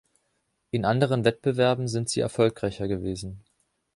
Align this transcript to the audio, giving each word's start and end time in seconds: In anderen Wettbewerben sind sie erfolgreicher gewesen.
In 0.71 0.83
anderen 0.83 1.25
Wettbewerben 1.25 1.87
sind 1.87 2.09
sie 2.09 2.21
erfolgreicher 2.21 2.87
gewesen. 2.87 3.43